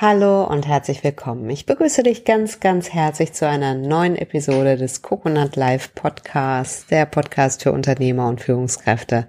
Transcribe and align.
Hallo 0.00 0.44
und 0.44 0.68
herzlich 0.68 1.02
willkommen. 1.02 1.50
Ich 1.50 1.66
begrüße 1.66 2.04
dich 2.04 2.24
ganz, 2.24 2.60
ganz 2.60 2.90
herzlich 2.90 3.32
zu 3.32 3.48
einer 3.48 3.74
neuen 3.74 4.14
Episode 4.14 4.76
des 4.76 5.02
Coconut 5.02 5.56
Live 5.56 5.92
Podcasts, 5.92 6.86
der 6.86 7.04
Podcast 7.04 7.64
für 7.64 7.72
Unternehmer 7.72 8.28
und 8.28 8.40
Führungskräfte, 8.40 9.26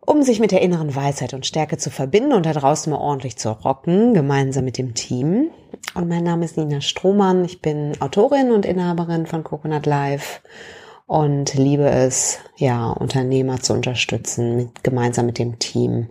um 0.00 0.22
sich 0.22 0.40
mit 0.40 0.50
der 0.50 0.62
inneren 0.62 0.96
Weisheit 0.96 1.34
und 1.34 1.44
Stärke 1.44 1.76
zu 1.76 1.90
verbinden 1.90 2.32
und 2.32 2.46
da 2.46 2.54
draußen 2.54 2.90
mal 2.90 2.98
ordentlich 2.98 3.36
zu 3.36 3.50
rocken, 3.50 4.14
gemeinsam 4.14 4.64
mit 4.64 4.78
dem 4.78 4.94
Team. 4.94 5.50
Und 5.94 6.08
mein 6.08 6.24
Name 6.24 6.46
ist 6.46 6.56
Nina 6.56 6.80
Strohmann. 6.80 7.44
Ich 7.44 7.60
bin 7.60 8.00
Autorin 8.00 8.50
und 8.50 8.64
Inhaberin 8.64 9.26
von 9.26 9.44
Coconut 9.44 9.84
Live 9.84 10.40
und 11.06 11.52
liebe 11.52 11.90
es, 11.90 12.38
ja, 12.56 12.88
Unternehmer 12.92 13.60
zu 13.60 13.74
unterstützen, 13.74 14.56
mit, 14.56 14.82
gemeinsam 14.82 15.26
mit 15.26 15.38
dem 15.38 15.58
Team 15.58 16.08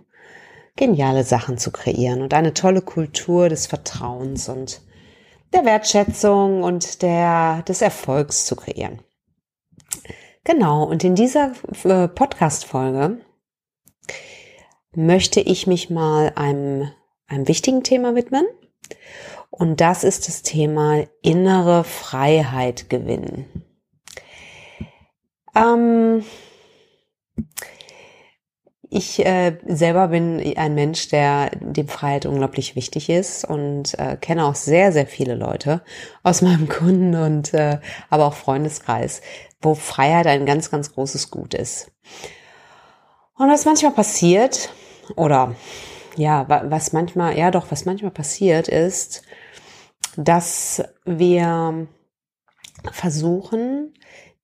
geniale 0.78 1.24
Sachen 1.24 1.58
zu 1.58 1.70
kreieren 1.70 2.22
und 2.22 2.32
eine 2.32 2.54
tolle 2.54 2.80
Kultur 2.80 3.48
des 3.48 3.66
Vertrauens 3.66 4.48
und 4.48 4.80
der 5.52 5.64
Wertschätzung 5.64 6.62
und 6.62 7.02
der, 7.02 7.62
des 7.62 7.82
Erfolgs 7.82 8.46
zu 8.46 8.56
kreieren. 8.56 9.00
Genau, 10.44 10.84
und 10.84 11.04
in 11.04 11.14
dieser 11.14 11.52
äh, 11.84 12.08
Podcast-Folge 12.08 13.20
möchte 14.94 15.40
ich 15.40 15.66
mich 15.66 15.90
mal 15.90 16.32
einem, 16.36 16.90
einem 17.26 17.48
wichtigen 17.48 17.82
Thema 17.82 18.14
widmen. 18.14 18.46
Und 19.50 19.80
das 19.80 20.04
ist 20.04 20.28
das 20.28 20.42
Thema 20.42 21.04
innere 21.22 21.82
Freiheit 21.82 22.88
gewinnen. 22.88 23.46
Ähm, 25.56 26.24
ich 28.90 29.24
äh, 29.24 29.58
selber 29.66 30.08
bin 30.08 30.56
ein 30.56 30.74
Mensch, 30.74 31.08
der 31.08 31.50
dem 31.60 31.88
Freiheit 31.88 32.26
unglaublich 32.26 32.74
wichtig 32.74 33.10
ist 33.10 33.44
und 33.44 33.98
äh, 33.98 34.16
kenne 34.16 34.46
auch 34.46 34.54
sehr, 34.54 34.92
sehr 34.92 35.06
viele 35.06 35.34
Leute 35.34 35.82
aus 36.22 36.42
meinem 36.42 36.68
Kunden 36.68 37.14
und 37.14 37.52
äh, 37.54 37.80
aber 38.10 38.26
auch 38.26 38.34
Freundeskreis, 38.34 39.20
wo 39.60 39.74
Freiheit 39.74 40.26
ein 40.26 40.46
ganz, 40.46 40.70
ganz 40.70 40.92
großes 40.94 41.30
Gut 41.30 41.54
ist. 41.54 41.90
Und 43.36 43.50
was 43.50 43.64
manchmal 43.64 43.92
passiert, 43.92 44.70
oder 45.16 45.54
ja, 46.16 46.46
was 46.48 46.92
manchmal, 46.92 47.38
ja 47.38 47.50
doch, 47.50 47.70
was 47.70 47.84
manchmal 47.84 48.10
passiert 48.10 48.68
ist, 48.68 49.22
dass 50.16 50.82
wir 51.04 51.86
versuchen, 52.92 53.94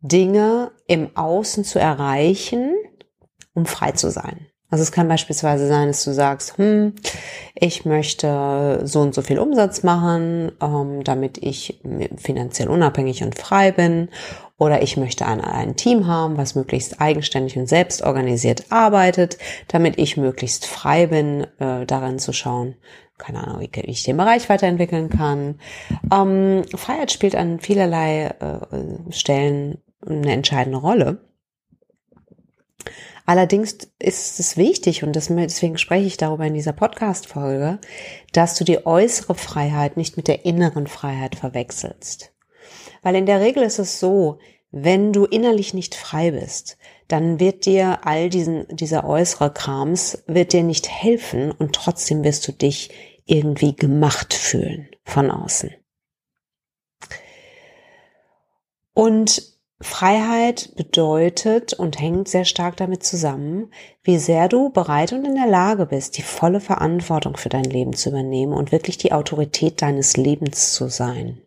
Dinge 0.01 0.71
im 0.87 1.17
Außen 1.17 1.65
zu 1.65 1.81
erreichen, 1.81 2.75
um 3.55 3.67
frei 3.67 3.93
zu 3.93 4.11
sein. 4.11 4.47
Also 4.71 4.83
es 4.83 4.91
kann 4.91 5.07
beispielsweise 5.07 5.69
sein, 5.69 5.87
dass 5.89 6.03
du 6.03 6.13
sagst, 6.13 6.59
hm, 6.59 6.95
ich 7.55 7.85
möchte 7.85 8.81
so 8.83 9.03
und 9.03 9.15
so 9.15 9.23
viel 9.23 9.39
Umsatz 9.39 9.85
machen, 9.85 10.51
ähm, 10.61 11.05
damit 11.05 11.39
ich 11.39 11.81
finanziell 12.17 12.69
unabhängig 12.69 13.23
und 13.23 13.39
frei 13.39 13.71
bin. 13.71 14.09
Oder 14.59 14.83
ich 14.83 14.97
möchte 14.97 15.27
ein, 15.27 15.41
ein 15.41 15.77
Team 15.77 16.07
haben, 16.07 16.37
was 16.37 16.55
möglichst 16.55 17.01
eigenständig 17.01 17.57
und 17.57 17.69
selbst 17.69 18.03
organisiert 18.03 18.65
arbeitet, 18.71 19.39
damit 19.69 19.99
ich 19.99 20.17
möglichst 20.17 20.67
frei 20.67 21.07
bin, 21.07 21.47
äh, 21.59 21.87
darin 21.87 22.19
zu 22.19 22.33
schauen, 22.33 22.75
keine 23.17 23.45
Ahnung, 23.47 23.61
wie, 23.61 23.71
wie 23.73 23.91
ich 23.91 24.03
den 24.03 24.17
Bereich 24.17 24.49
weiterentwickeln 24.49 25.09
kann. 25.09 25.61
Ähm, 26.13 26.63
Freiheit 26.75 27.13
spielt 27.13 27.37
an 27.37 27.61
vielerlei 27.61 28.35
äh, 28.41 29.13
Stellen 29.13 29.79
eine 30.05 30.33
entscheidende 30.33 30.79
Rolle. 30.79 31.21
Allerdings 33.27 33.79
ist 33.99 34.39
es 34.39 34.57
wichtig, 34.59 35.03
und 35.03 35.17
deswegen 35.17 35.79
spreche 35.79 36.07
ich 36.07 36.19
darüber 36.19 36.45
in 36.45 36.55
dieser 36.55 36.75
Podcast-Folge, 36.75 37.79
dass 38.33 38.55
du 38.57 38.65
die 38.65 38.85
äußere 38.85 39.35
Freiheit 39.35 39.97
nicht 39.97 40.17
mit 40.19 40.29
der 40.29 40.45
inneren 40.45 40.87
Freiheit 40.87 41.35
verwechselst. 41.35 42.35
Weil 43.03 43.17
in 43.17 43.27
der 43.27 43.41
Regel 43.41 43.63
ist 43.63 43.79
es 43.79 43.99
so, 43.99 44.39
wenn 44.71 45.13
du 45.13 45.25
innerlich 45.25 45.73
nicht 45.73 45.95
frei 45.95 46.33
bist, 46.33 46.77
dann 47.09 47.41
wird 47.41 47.65
dir 47.65 48.01
all 48.05 48.29
diesen, 48.29 48.67
dieser 48.77 49.09
äußere 49.09 49.53
Krams, 49.53 50.23
wird 50.27 50.53
dir 50.53 50.63
nicht 50.63 50.89
helfen 50.91 51.51
und 51.53 51.75
trotzdem 51.75 52.25
wirst 52.25 52.47
du 52.49 52.53
dich 52.53 52.91
irgendwie 53.25 53.75
gemacht 53.75 54.35
fühlen 54.35 54.89
von 55.05 55.31
außen. 55.31 55.71
Und 58.93 59.54
Freiheit 59.81 60.75
bedeutet 60.77 61.73
und 61.73 62.01
hängt 62.01 62.29
sehr 62.29 62.45
stark 62.45 62.77
damit 62.77 63.03
zusammen, 63.03 63.73
wie 64.03 64.19
sehr 64.19 64.49
du 64.49 64.71
bereit 64.71 65.13
und 65.13 65.25
in 65.25 65.35
der 65.35 65.47
Lage 65.47 65.87
bist, 65.87 66.17
die 66.17 66.23
volle 66.23 66.61
Verantwortung 66.61 67.37
für 67.37 67.49
dein 67.49 67.65
Leben 67.65 67.93
zu 67.93 68.11
übernehmen 68.11 68.53
und 68.53 68.73
wirklich 68.73 68.99
die 68.99 69.13
Autorität 69.13 69.83
deines 69.83 70.17
Lebens 70.17 70.75
zu 70.75 70.89
sein. 70.89 71.43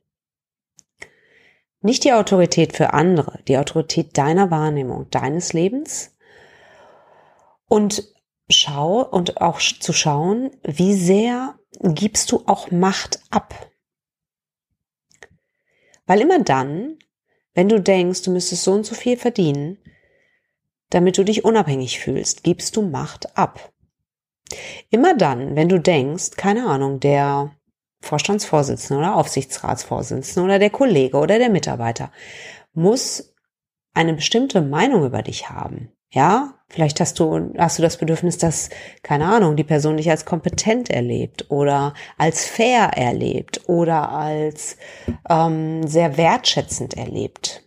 Nicht 1.81 2.03
die 2.03 2.13
Autorität 2.13 2.75
für 2.75 2.93
andere, 2.93 3.39
die 3.47 3.57
Autorität 3.57 4.17
deiner 4.17 4.51
Wahrnehmung, 4.51 5.09
deines 5.09 5.53
Lebens. 5.53 6.15
Und 7.67 8.13
schau 8.49 9.03
und 9.03 9.41
auch 9.41 9.59
zu 9.59 9.93
schauen, 9.93 10.51
wie 10.63 10.95
sehr 10.95 11.57
gibst 11.79 12.31
du 12.31 12.43
auch 12.45 12.71
Macht 12.71 13.21
ab. 13.29 13.71
Weil 16.05 16.21
immer 16.21 16.39
dann, 16.39 16.97
wenn 17.57 17.69
du 17.69 17.81
denkst, 17.81 18.21
du 18.21 18.29
müsstest 18.29 18.65
so 18.65 18.71
und 18.73 18.85
so 18.85 18.93
viel 18.93 19.17
verdienen, 19.17 19.79
damit 20.91 21.17
du 21.17 21.23
dich 21.23 21.43
unabhängig 21.43 21.99
fühlst, 21.99 22.43
gibst 22.43 22.75
du 22.75 22.83
Macht 22.83 23.35
ab. 23.35 23.73
Immer 24.91 25.17
dann, 25.17 25.55
wenn 25.55 25.67
du 25.67 25.79
denkst, 25.79 26.31
keine 26.37 26.67
Ahnung, 26.67 26.99
der 26.99 27.55
Vorstandsvorsitzende 27.99 28.99
oder 28.99 29.15
Aufsichtsratsvorsitzende 29.15 30.45
oder 30.45 30.59
der 30.59 30.69
Kollege 30.69 31.17
oder 31.17 31.39
der 31.39 31.49
Mitarbeiter 31.49 32.11
muss 32.73 33.33
eine 33.95 34.13
bestimmte 34.13 34.61
Meinung 34.61 35.03
über 35.03 35.23
dich 35.23 35.49
haben, 35.49 35.91
ja, 36.11 36.56
vielleicht 36.69 36.99
hast 36.99 37.19
du, 37.19 37.53
hast 37.57 37.77
du 37.77 37.81
das 37.81 37.97
Bedürfnis, 37.97 38.37
dass, 38.37 38.69
keine 39.03 39.25
Ahnung, 39.25 39.55
die 39.55 39.63
Person 39.63 39.97
dich 39.97 40.09
als 40.09 40.25
kompetent 40.25 40.89
erlebt 40.89 41.49
oder 41.49 41.93
als 42.17 42.45
fair 42.45 42.91
erlebt 42.95 43.67
oder 43.67 44.11
als 44.11 44.77
ähm, 45.29 45.87
sehr 45.87 46.17
wertschätzend 46.17 46.95
erlebt. 46.95 47.63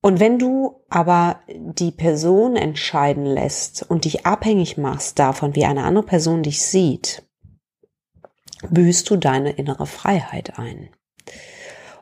Und 0.00 0.20
wenn 0.20 0.38
du 0.38 0.84
aber 0.88 1.40
die 1.48 1.90
Person 1.90 2.56
entscheiden 2.56 3.26
lässt 3.26 3.82
und 3.82 4.04
dich 4.04 4.26
abhängig 4.26 4.78
machst 4.78 5.18
davon, 5.18 5.56
wie 5.56 5.64
eine 5.64 5.84
andere 5.84 6.04
Person 6.04 6.42
dich 6.42 6.62
sieht, 6.62 7.24
büßt 8.70 9.10
du 9.10 9.16
deine 9.16 9.50
innere 9.52 9.86
Freiheit 9.86 10.58
ein. 10.58 10.90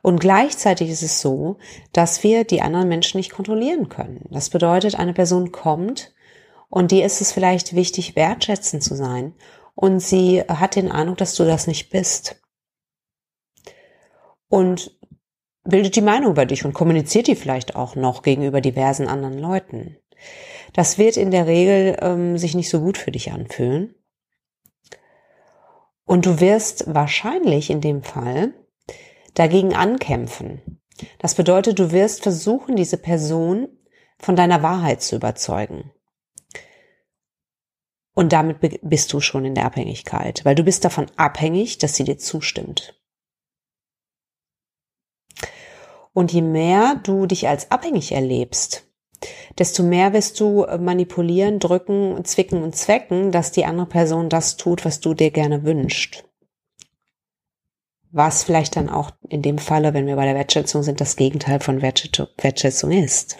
Und 0.02 0.20
gleichzeitig 0.20 0.90
ist 0.90 1.02
es 1.02 1.20
so, 1.20 1.56
dass 1.92 2.22
wir 2.22 2.44
die 2.44 2.62
anderen 2.62 2.88
Menschen 2.88 3.18
nicht 3.18 3.32
kontrollieren 3.32 3.88
können. 3.88 4.24
Das 4.30 4.50
bedeutet, 4.50 4.98
eine 4.98 5.12
Person 5.12 5.52
kommt 5.52 6.14
und 6.68 6.90
dir 6.90 7.04
ist 7.04 7.20
es 7.20 7.32
vielleicht 7.32 7.74
wichtig, 7.74 8.16
wertschätzend 8.16 8.82
zu 8.82 8.94
sein. 8.94 9.34
Und 9.74 10.00
sie 10.00 10.42
hat 10.42 10.76
den 10.76 10.90
Eindruck, 10.90 11.18
dass 11.18 11.34
du 11.34 11.44
das 11.44 11.66
nicht 11.66 11.90
bist. 11.90 12.40
Und 14.48 14.96
bildet 15.64 15.96
die 15.96 16.02
Meinung 16.02 16.30
über 16.30 16.46
dich 16.46 16.64
und 16.64 16.72
kommuniziert 16.72 17.26
die 17.26 17.36
vielleicht 17.36 17.76
auch 17.76 17.96
noch 17.96 18.22
gegenüber 18.22 18.60
diversen 18.60 19.08
anderen 19.08 19.38
Leuten. 19.38 19.96
Das 20.72 20.98
wird 20.98 21.16
in 21.16 21.30
der 21.30 21.46
Regel 21.46 21.96
ähm, 22.00 22.38
sich 22.38 22.54
nicht 22.54 22.70
so 22.70 22.80
gut 22.80 22.98
für 22.98 23.10
dich 23.10 23.32
anfühlen. 23.32 23.94
Und 26.04 26.26
du 26.26 26.40
wirst 26.40 26.94
wahrscheinlich 26.94 27.70
in 27.70 27.80
dem 27.80 28.02
Fall 28.02 28.54
dagegen 29.36 29.74
ankämpfen. 29.74 30.80
Das 31.18 31.34
bedeutet, 31.34 31.78
du 31.78 31.92
wirst 31.92 32.22
versuchen, 32.22 32.74
diese 32.74 32.96
Person 32.96 33.68
von 34.18 34.34
deiner 34.34 34.62
Wahrheit 34.62 35.02
zu 35.02 35.16
überzeugen. 35.16 35.92
Und 38.14 38.32
damit 38.32 38.80
bist 38.82 39.12
du 39.12 39.20
schon 39.20 39.44
in 39.44 39.54
der 39.54 39.66
Abhängigkeit, 39.66 40.42
weil 40.44 40.54
du 40.54 40.64
bist 40.64 40.84
davon 40.86 41.06
abhängig, 41.16 41.76
dass 41.78 41.94
sie 41.94 42.04
dir 42.04 42.16
zustimmt. 42.16 42.98
Und 46.14 46.32
je 46.32 46.40
mehr 46.40 46.98
du 47.04 47.26
dich 47.26 47.46
als 47.46 47.70
abhängig 47.70 48.12
erlebst, 48.12 48.88
desto 49.58 49.82
mehr 49.82 50.14
wirst 50.14 50.40
du 50.40 50.66
manipulieren, 50.78 51.58
drücken, 51.58 52.24
zwicken 52.24 52.62
und 52.62 52.74
zwecken, 52.74 53.32
dass 53.32 53.52
die 53.52 53.66
andere 53.66 53.86
Person 53.86 54.30
das 54.30 54.56
tut, 54.56 54.86
was 54.86 55.00
du 55.00 55.12
dir 55.12 55.30
gerne 55.30 55.64
wünscht 55.64 56.25
was 58.16 58.44
vielleicht 58.44 58.76
dann 58.76 58.88
auch 58.88 59.10
in 59.28 59.42
dem 59.42 59.58
Falle, 59.58 59.92
wenn 59.92 60.06
wir 60.06 60.16
bei 60.16 60.24
der 60.24 60.34
Wertschätzung 60.34 60.82
sind, 60.82 61.00
das 61.00 61.16
Gegenteil 61.16 61.60
von 61.60 61.82
Wertschätzung 61.82 62.90
ist. 62.90 63.36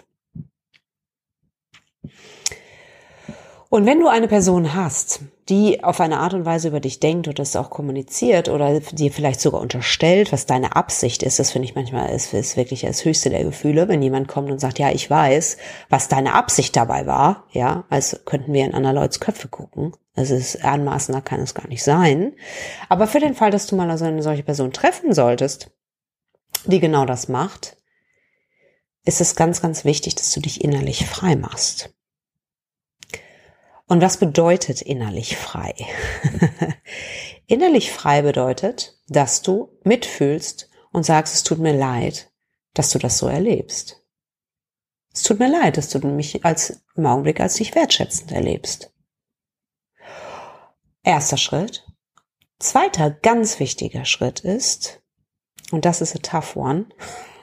Und 3.77 3.85
wenn 3.85 3.99
du 3.99 4.07
eine 4.07 4.27
Person 4.27 4.73
hast, 4.73 5.19
die 5.49 5.83
auf 5.83 6.01
eine 6.01 6.17
Art 6.17 6.33
und 6.33 6.45
Weise 6.45 6.69
über 6.69 6.79
dich 6.79 6.99
denkt 6.99 7.27
oder 7.27 7.43
es 7.43 7.55
auch 7.55 7.69
kommuniziert 7.69 8.49
oder 8.49 8.79
dir 8.79 9.11
vielleicht 9.11 9.39
sogar 9.39 9.61
unterstellt, 9.61 10.31
was 10.31 10.47
deine 10.47 10.75
Absicht 10.75 11.21
ist, 11.21 11.37
das 11.37 11.51
finde 11.51 11.67
ich 11.67 11.75
manchmal 11.75 12.09
ist, 12.09 12.33
ist 12.33 12.57
wirklich 12.57 12.81
das 12.81 13.05
höchste 13.05 13.29
der 13.29 13.43
Gefühle, 13.43 13.87
wenn 13.87 14.01
jemand 14.01 14.27
kommt 14.27 14.49
und 14.49 14.57
sagt, 14.57 14.79
ja, 14.79 14.89
ich 14.89 15.07
weiß, 15.07 15.57
was 15.91 16.07
deine 16.07 16.33
Absicht 16.33 16.75
dabei 16.75 17.05
war, 17.05 17.45
ja, 17.51 17.85
als 17.91 18.21
könnten 18.25 18.51
wir 18.51 18.65
in 18.65 18.73
anderer 18.73 18.93
Leuts 18.93 19.19
Köpfe 19.19 19.47
gucken. 19.47 19.93
Also 20.15 20.33
es 20.33 20.55
ist 20.55 20.65
anmaßender 20.65 21.21
kann 21.21 21.41
es 21.41 21.53
gar 21.53 21.67
nicht 21.67 21.83
sein. 21.83 22.33
Aber 22.89 23.05
für 23.05 23.19
den 23.19 23.35
Fall, 23.35 23.51
dass 23.51 23.67
du 23.67 23.75
mal 23.75 23.91
also 23.91 24.05
eine 24.05 24.23
solche 24.23 24.41
Person 24.41 24.73
treffen 24.73 25.13
solltest, 25.13 25.69
die 26.65 26.79
genau 26.79 27.05
das 27.05 27.27
macht, 27.27 27.77
ist 29.05 29.21
es 29.21 29.35
ganz, 29.35 29.61
ganz 29.61 29.85
wichtig, 29.85 30.15
dass 30.15 30.31
du 30.31 30.39
dich 30.39 30.63
innerlich 30.63 31.05
frei 31.05 31.35
machst. 31.35 31.93
Und 33.87 34.01
was 34.01 34.17
bedeutet 34.17 34.81
innerlich 34.81 35.37
frei? 35.37 35.73
innerlich 37.47 37.91
frei 37.91 38.21
bedeutet, 38.21 38.99
dass 39.07 39.41
du 39.41 39.69
mitfühlst 39.83 40.69
und 40.91 41.05
sagst, 41.05 41.33
es 41.33 41.43
tut 41.43 41.59
mir 41.59 41.75
leid, 41.75 42.29
dass 42.73 42.89
du 42.89 42.99
das 42.99 43.17
so 43.17 43.27
erlebst. 43.27 44.03
Es 45.13 45.23
tut 45.23 45.39
mir 45.39 45.49
leid, 45.49 45.77
dass 45.77 45.89
du 45.89 46.05
mich 46.05 46.43
als 46.43 46.83
im 46.95 47.05
Augenblick 47.05 47.39
als 47.39 47.59
nicht 47.59 47.75
wertschätzend 47.75 48.33
erlebst. 48.33 48.93
Erster 51.03 51.37
Schritt. 51.37 51.85
Zweiter 52.59 53.09
ganz 53.11 53.59
wichtiger 53.59 54.03
Schritt 54.03 54.41
ist, 54.41 55.01
und 55.71 55.85
das 55.85 56.01
ist 56.01 56.15
a 56.15 56.19
tough 56.19 56.55
one, 56.55 56.87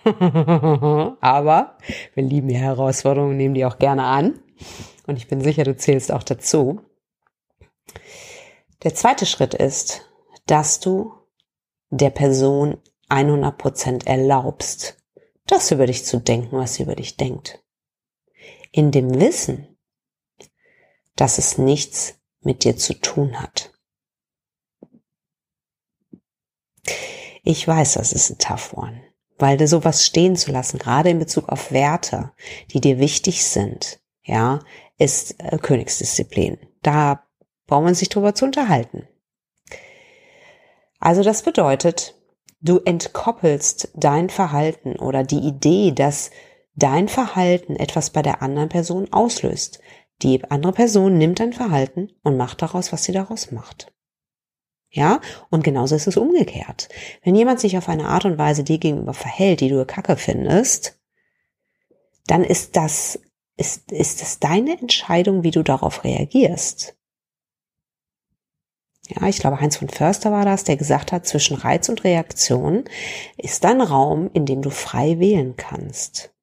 aber 1.21 1.79
wir 2.15 2.23
lieben 2.23 2.49
die 2.49 2.57
Herausforderungen, 2.57 3.37
nehmen 3.37 3.55
die 3.55 3.65
auch 3.65 3.79
gerne 3.79 4.05
an 4.05 4.44
und 5.07 5.17
ich 5.17 5.29
bin 5.29 5.41
sicher, 5.41 5.65
du 5.65 5.77
zählst 5.77 6.13
auch 6.13 6.23
dazu. 6.23 6.81
Der 8.83 8.95
zweite 8.95 9.27
Schritt 9.27 9.55
ist, 9.55 10.11
dass 10.47 10.81
du 10.81 11.15
der 11.91 12.11
Person 12.11 12.79
100% 13.09 14.07
erlaubst, 14.07 14.97
das 15.47 15.71
über 15.71 15.87
dich 15.87 16.05
zu 16.05 16.19
denken, 16.19 16.57
was 16.57 16.75
sie 16.75 16.83
über 16.83 16.97
dich 16.97 17.17
denkt. 17.17 17.63
In 18.73 18.91
dem 18.91 19.21
Wissen, 19.21 19.79
dass 21.17 21.39
es 21.39 21.59
nichts 21.59 22.15
mit 22.41 22.65
dir 22.65 22.77
zu 22.77 22.95
tun 22.95 23.41
hat. 23.41 23.73
Ich 27.43 27.67
weiß, 27.69 27.95
das 27.95 28.13
ist 28.13 28.31
ein 28.31 28.39
tough 28.39 28.73
one, 28.75 29.03
weil 29.39 29.65
sowas 29.67 30.05
stehen 30.05 30.35
zu 30.35 30.51
lassen, 30.51 30.79
gerade 30.79 31.11
in 31.11 31.19
Bezug 31.19 31.49
auf 31.51 31.73
Werte, 31.73 32.33
die 32.71 32.81
dir 32.81 32.99
wichtig 32.99 33.45
sind, 33.45 34.01
ja, 34.25 34.61
ist 34.99 35.37
äh, 35.39 35.59
Königsdisziplin. 35.59 36.59
Da 36.83 37.23
braucht 37.67 37.85
man 37.85 37.95
sich 37.95 38.09
drüber 38.09 38.35
zu 38.35 38.47
unterhalten. 38.47 39.07
Also 40.99 41.23
das 41.23 41.43
bedeutet, 41.43 42.15
du 42.61 42.79
entkoppelst 42.79 43.91
dein 43.95 44.31
Verhalten 44.31 44.97
oder 44.97 45.23
die 45.23 45.39
Idee, 45.39 45.93
dass 45.93 46.31
dein 46.75 47.09
Verhalten 47.09 47.77
etwas 47.77 48.11
bei 48.11 48.23
der 48.23 48.43
anderen 48.43 48.71
Person 48.71 49.13
auslöst. 49.13 49.81
Die 50.23 50.43
andere 50.51 50.73
Person 50.73 51.19
nimmt 51.19 51.41
dein 51.41 51.53
Verhalten 51.53 52.11
und 52.23 52.37
macht 52.37 52.63
daraus, 52.63 52.93
was 52.93 53.05
sie 53.05 53.13
daraus 53.13 53.53
macht. 53.53 53.93
Ja, 54.89 55.21
und 55.51 55.65
genauso 55.65 55.97
ist 55.97 56.07
es 56.07 56.17
umgekehrt. 56.17 56.89
Wenn 57.23 57.35
jemand 57.35 57.59
sich 57.59 57.77
auf 57.77 57.89
eine 57.89 58.07
Art 58.07 58.25
und 58.25 58.39
Weise 58.39 58.63
dir 58.63 58.79
gegenüber 58.79 59.13
verhält, 59.13 59.61
die 59.61 59.69
du 59.69 59.85
kacke 59.85 60.17
findest, 60.17 61.01
dann 62.27 62.45
ist 62.45 62.77
das 62.77 63.19
ist, 63.57 63.93
ist 63.93 64.23
es 64.23 64.39
deine 64.39 64.79
Entscheidung, 64.79 65.43
wie 65.43 65.51
du 65.51 65.63
darauf 65.63 66.05
reagierst. 66.05 66.97
Ja, 69.09 69.29
ich 69.29 69.39
glaube, 69.39 69.61
Heinz 69.61 69.77
von 69.77 69.89
Förster 69.89 70.33
war 70.33 70.45
das, 70.45 70.65
der 70.65 70.77
gesagt 70.77 71.13
hat, 71.13 71.27
zwischen 71.27 71.57
Reiz 71.57 71.89
und 71.89 72.05
Reaktion 72.05 72.85
ist 73.37 73.65
ein 73.67 73.83
Raum, 73.83 74.31
in 74.33 74.47
dem 74.47 74.63
du 74.63 74.71
frei 74.71 75.19
wählen 75.19 75.57
kannst. 75.57 76.35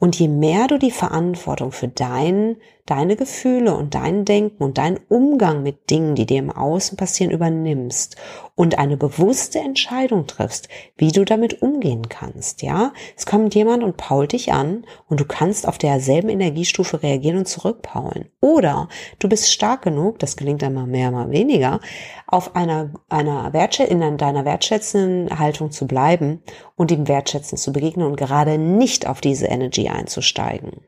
Und 0.00 0.16
je 0.18 0.28
mehr 0.28 0.68
du 0.68 0.78
die 0.78 0.92
Verantwortung 0.92 1.72
für 1.72 1.88
dein, 1.88 2.56
deine 2.86 3.16
Gefühle 3.16 3.74
und 3.74 3.94
dein 3.94 4.24
Denken 4.24 4.62
und 4.62 4.78
deinen 4.78 5.00
Umgang 5.08 5.64
mit 5.64 5.90
Dingen, 5.90 6.14
die 6.14 6.24
dir 6.24 6.38
im 6.38 6.50
Außen 6.50 6.96
passieren, 6.96 7.32
übernimmst 7.32 8.16
und 8.54 8.78
eine 8.78 8.96
bewusste 8.96 9.58
Entscheidung 9.58 10.26
triffst, 10.26 10.68
wie 10.96 11.12
du 11.12 11.24
damit 11.24 11.62
umgehen 11.62 12.08
kannst, 12.08 12.62
ja? 12.62 12.92
Es 13.16 13.26
kommt 13.26 13.54
jemand 13.54 13.82
und 13.82 13.96
pault 13.96 14.32
dich 14.32 14.52
an 14.52 14.84
und 15.08 15.20
du 15.20 15.24
kannst 15.24 15.66
auf 15.66 15.78
derselben 15.78 16.28
Energiestufe 16.28 17.02
reagieren 17.02 17.38
und 17.38 17.48
zurückpaulen. 17.48 18.30
Oder 18.40 18.88
du 19.18 19.28
bist 19.28 19.52
stark 19.52 19.82
genug, 19.82 20.18
das 20.20 20.36
gelingt 20.36 20.62
einmal 20.62 20.86
mehr, 20.86 21.10
mal 21.10 21.30
weniger, 21.30 21.80
auf 22.26 22.56
einer, 22.56 22.90
einer 23.08 23.52
Wertschä 23.52 23.84
in 23.84 24.00
deiner 24.16 24.44
wertschätzenden 24.44 25.38
Haltung 25.38 25.70
zu 25.70 25.86
bleiben 25.86 26.42
und 26.76 26.90
ihm 26.90 27.08
wertschätzend 27.08 27.60
zu 27.60 27.72
begegnen 27.72 28.06
und 28.06 28.16
gerade 28.16 28.58
nicht 28.58 29.06
auf 29.06 29.20
diese 29.20 29.46
Energy 29.46 29.87
einzusteigen. 29.90 30.84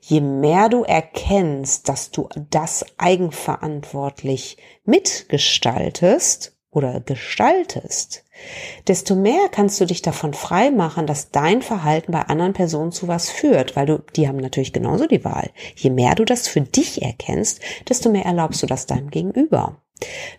Je 0.00 0.20
mehr 0.20 0.68
du 0.68 0.84
erkennst, 0.84 1.88
dass 1.88 2.10
du 2.10 2.28
das 2.50 2.84
eigenverantwortlich 2.96 4.56
mitgestaltest 4.84 6.56
oder 6.70 7.00
gestaltest, 7.00 8.24
desto 8.86 9.14
mehr 9.14 9.48
kannst 9.50 9.80
du 9.80 9.84
dich 9.84 10.00
davon 10.00 10.34
frei 10.34 10.70
machen, 10.70 11.06
dass 11.06 11.30
dein 11.30 11.62
Verhalten 11.62 12.12
bei 12.12 12.22
anderen 12.22 12.52
Personen 12.52 12.92
zu 12.92 13.08
was 13.08 13.30
führt, 13.30 13.76
weil 13.76 13.86
du, 13.86 13.98
die 14.16 14.28
haben 14.28 14.38
natürlich 14.38 14.72
genauso 14.72 15.06
die 15.06 15.24
Wahl. 15.24 15.50
Je 15.74 15.90
mehr 15.90 16.14
du 16.14 16.24
das 16.24 16.46
für 16.46 16.60
dich 16.60 17.02
erkennst, 17.02 17.60
desto 17.88 18.10
mehr 18.10 18.24
erlaubst 18.24 18.62
du 18.62 18.66
das 18.66 18.86
deinem 18.86 19.10
Gegenüber. 19.10 19.82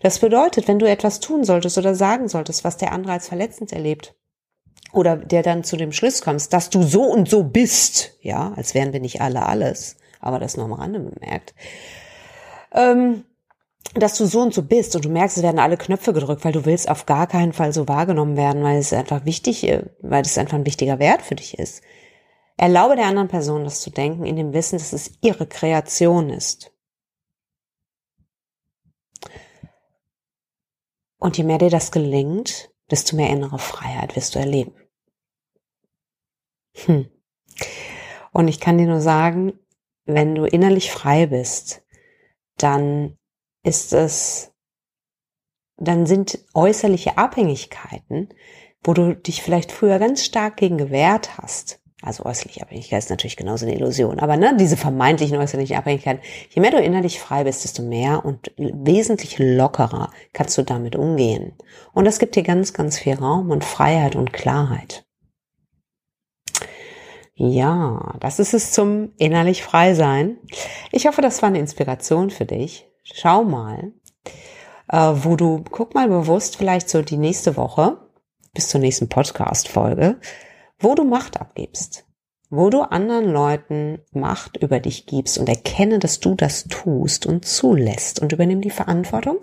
Das 0.02 0.20
bedeutet, 0.20 0.68
wenn 0.68 0.78
du 0.78 0.88
etwas 0.88 1.20
tun 1.20 1.44
solltest 1.44 1.76
oder 1.76 1.94
sagen 1.94 2.28
solltest, 2.28 2.64
was 2.64 2.78
der 2.78 2.92
andere 2.92 3.12
als 3.12 3.28
verletzend 3.28 3.72
erlebt, 3.72 4.14
oder 4.92 5.16
der 5.16 5.42
dann 5.42 5.64
zu 5.64 5.76
dem 5.76 5.92
Schluss 5.92 6.22
kommst, 6.22 6.52
dass 6.52 6.70
du 6.70 6.82
so 6.82 7.02
und 7.02 7.28
so 7.28 7.42
bist, 7.44 8.12
ja, 8.20 8.52
als 8.56 8.74
wären 8.74 8.92
wir 8.92 9.00
nicht 9.00 9.20
alle 9.20 9.46
alles, 9.46 9.96
aber 10.20 10.38
das 10.38 10.56
nur 10.56 10.66
am 10.66 10.72
Rande 10.72 11.00
bemerkt, 11.00 11.54
ähm, 12.72 13.24
dass 13.94 14.16
du 14.16 14.26
so 14.26 14.40
und 14.40 14.54
so 14.54 14.62
bist 14.62 14.94
und 14.94 15.04
du 15.04 15.08
merkst, 15.08 15.38
es 15.38 15.42
werden 15.42 15.58
alle 15.58 15.76
Knöpfe 15.76 16.12
gedrückt, 16.12 16.44
weil 16.44 16.52
du 16.52 16.64
willst 16.64 16.88
auf 16.88 17.06
gar 17.06 17.26
keinen 17.26 17.52
Fall 17.52 17.72
so 17.72 17.88
wahrgenommen 17.88 18.36
werden, 18.36 18.62
weil 18.62 18.78
es 18.78 18.92
einfach 18.92 19.24
wichtig, 19.24 19.62
weil 20.00 20.22
es 20.22 20.38
einfach 20.38 20.56
ein 20.56 20.66
wichtiger 20.66 20.98
Wert 20.98 21.22
für 21.22 21.34
dich 21.34 21.58
ist. 21.58 21.82
Erlaube 22.56 22.94
der 22.94 23.06
anderen 23.06 23.28
Person 23.28 23.64
das 23.64 23.80
zu 23.80 23.90
denken, 23.90 24.26
in 24.26 24.36
dem 24.36 24.52
Wissen, 24.52 24.78
dass 24.78 24.92
es 24.92 25.12
ihre 25.22 25.46
Kreation 25.46 26.30
ist. 26.30 26.72
Und 31.18 31.36
je 31.36 31.44
mehr 31.44 31.58
dir 31.58 31.70
das 31.70 31.90
gelingt, 31.90 32.70
desto 32.90 33.16
mehr 33.16 33.30
innere 33.30 33.58
Freiheit 33.58 34.16
wirst 34.16 34.34
du 34.34 34.38
erleben. 34.38 34.74
Hm. 36.84 37.10
Und 38.32 38.48
ich 38.48 38.60
kann 38.60 38.78
dir 38.78 38.86
nur 38.86 39.00
sagen, 39.00 39.58
wenn 40.04 40.34
du 40.34 40.44
innerlich 40.44 40.90
frei 40.90 41.26
bist, 41.26 41.84
dann 42.56 43.18
ist 43.62 43.92
es, 43.92 44.52
dann 45.76 46.06
sind 46.06 46.44
äußerliche 46.54 47.18
Abhängigkeiten, 47.18 48.28
wo 48.82 48.94
du 48.94 49.14
dich 49.14 49.42
vielleicht 49.42 49.72
früher 49.72 49.98
ganz 49.98 50.24
stark 50.24 50.56
gegen 50.56 50.78
gewehrt 50.78 51.38
hast. 51.38 51.79
Also 52.02 52.24
äußerliche 52.24 52.62
Abhängigkeit 52.62 52.98
ist 52.98 53.10
natürlich 53.10 53.36
genauso 53.36 53.66
eine 53.66 53.74
Illusion. 53.74 54.20
Aber 54.20 54.36
ne, 54.36 54.56
diese 54.58 54.76
vermeintlichen 54.76 55.36
äußerlichen 55.36 55.76
Abhängigkeiten, 55.76 56.22
je 56.48 56.62
mehr 56.62 56.70
du 56.70 56.80
innerlich 56.80 57.20
frei 57.20 57.44
bist, 57.44 57.64
desto 57.64 57.82
mehr 57.82 58.24
und 58.24 58.52
wesentlich 58.56 59.38
lockerer 59.38 60.10
kannst 60.32 60.56
du 60.56 60.62
damit 60.62 60.96
umgehen. 60.96 61.52
Und 61.92 62.06
das 62.06 62.18
gibt 62.18 62.36
dir 62.36 62.42
ganz, 62.42 62.72
ganz 62.72 62.98
viel 62.98 63.14
Raum 63.14 63.50
und 63.50 63.64
Freiheit 63.64 64.16
und 64.16 64.32
Klarheit. 64.32 65.04
Ja, 67.34 68.16
das 68.20 68.38
ist 68.38 68.54
es 68.54 68.72
zum 68.72 69.12
innerlich 69.16 69.62
frei 69.62 69.94
sein. 69.94 70.38
Ich 70.92 71.06
hoffe, 71.06 71.22
das 71.22 71.40
war 71.42 71.48
eine 71.48 71.58
Inspiration 71.58 72.30
für 72.30 72.44
dich. 72.44 72.86
Schau 73.02 73.44
mal, 73.44 73.92
äh, 74.90 74.96
wo 74.96 75.36
du, 75.36 75.64
guck 75.70 75.94
mal 75.94 76.08
bewusst 76.08 76.56
vielleicht 76.56 76.88
so 76.88 77.02
die 77.02 77.16
nächste 77.16 77.56
Woche 77.56 77.98
bis 78.52 78.68
zur 78.68 78.80
nächsten 78.80 79.08
Podcast-Folge, 79.08 80.20
wo 80.80 80.94
du 80.94 81.04
Macht 81.04 81.40
abgibst, 81.40 82.06
wo 82.48 82.70
du 82.70 82.80
anderen 82.80 83.30
Leuten 83.30 84.00
Macht 84.12 84.56
über 84.56 84.80
dich 84.80 85.06
gibst 85.06 85.38
und 85.38 85.48
erkenne, 85.48 85.98
dass 85.98 86.20
du 86.20 86.34
das 86.34 86.64
tust 86.64 87.26
und 87.26 87.44
zulässt 87.44 88.20
und 88.20 88.32
übernimm 88.32 88.60
die 88.60 88.70
Verantwortung 88.70 89.38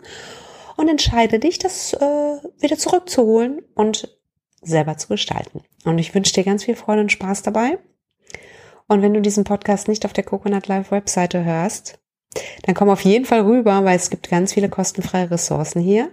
und 0.75 0.89
entscheide 0.89 1.39
dich, 1.39 1.57
das 1.59 1.93
äh, 1.93 2.37
wieder 2.59 2.77
zurückzuholen 2.77 3.61
und 3.75 4.17
selber 4.61 4.97
zu 4.97 5.07
gestalten. 5.07 5.61
Und 5.85 5.99
ich 5.99 6.13
wünsche 6.13 6.33
dir 6.33 6.43
ganz 6.43 6.65
viel 6.65 6.75
Freude 6.75 7.01
und 7.01 7.11
Spaß 7.11 7.43
dabei. 7.43 7.79
Und 8.87 9.01
wenn 9.01 9.13
du 9.13 9.21
diesen 9.21 9.43
Podcast 9.43 9.87
nicht 9.87 10.05
auf 10.05 10.13
der 10.13 10.23
Coconut 10.23 10.67
Live 10.67 10.91
Webseite 10.91 11.43
hörst, 11.43 11.99
dann 12.63 12.75
komm 12.75 12.89
auf 12.89 13.01
jeden 13.01 13.25
Fall 13.25 13.41
rüber, 13.41 13.83
weil 13.83 13.95
es 13.95 14.09
gibt 14.09 14.29
ganz 14.29 14.53
viele 14.53 14.69
kostenfreie 14.69 15.31
Ressourcen 15.31 15.81
hier. 15.81 16.09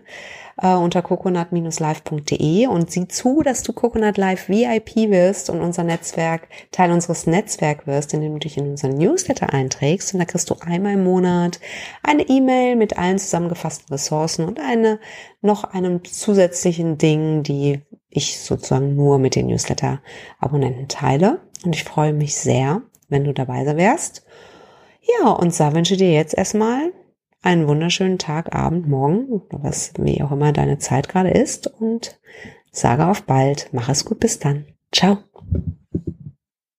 Äh, 0.60 0.74
unter 0.74 1.02
coconut-live.de 1.02 2.66
und 2.66 2.90
sieh 2.90 3.08
zu, 3.08 3.42
dass 3.42 3.62
du 3.62 3.72
Coconut 3.72 4.16
Live 4.16 4.48
VIP 4.48 4.96
wirst 5.10 5.50
und 5.50 5.60
unser 5.60 5.84
Netzwerk, 5.84 6.48
Teil 6.70 6.92
unseres 6.92 7.26
Netzwerks 7.26 7.86
wirst, 7.86 8.14
indem 8.14 8.34
du 8.34 8.38
dich 8.40 8.56
in 8.56 8.70
unseren 8.70 8.96
Newsletter 8.96 9.52
einträgst. 9.52 10.14
Und 10.14 10.20
da 10.20 10.24
kriegst 10.24 10.50
du 10.50 10.56
einmal 10.60 10.94
im 10.94 11.04
Monat 11.04 11.60
eine 12.02 12.28
E-Mail 12.28 12.76
mit 12.76 12.98
allen 12.98 13.18
zusammengefassten 13.18 13.92
Ressourcen 13.92 14.44
und 14.44 14.60
eine, 14.60 14.98
noch 15.42 15.64
einem 15.64 16.04
zusätzlichen 16.04 16.98
Ding, 16.98 17.42
die 17.42 17.80
ich 18.10 18.38
sozusagen 18.38 18.94
nur 18.94 19.18
mit 19.18 19.34
den 19.34 19.48
Newsletter-Abonnenten 19.48 20.88
teile. 20.88 21.40
Und 21.64 21.74
ich 21.74 21.84
freue 21.84 22.12
mich 22.12 22.36
sehr, 22.36 22.82
wenn 23.08 23.24
du 23.24 23.32
dabei 23.32 23.64
wärst. 23.76 24.24
Ja, 25.02 25.30
und 25.30 25.54
so 25.54 25.72
wünsche 25.74 25.96
dir 25.96 26.12
jetzt 26.12 26.34
erstmal 26.34 26.92
einen 27.44 27.68
wunderschönen 27.68 28.18
Tag, 28.18 28.54
Abend, 28.54 28.88
Morgen, 28.88 29.42
was 29.50 29.92
wie 29.98 30.22
auch 30.22 30.32
immer 30.32 30.52
deine 30.52 30.78
Zeit 30.78 31.08
gerade 31.08 31.30
ist 31.30 31.66
und 31.66 32.18
sage 32.70 33.06
auf 33.06 33.22
bald. 33.22 33.68
Mach 33.72 33.88
es 33.88 34.04
gut, 34.04 34.20
bis 34.20 34.38
dann. 34.38 34.64
Ciao. 34.90 35.18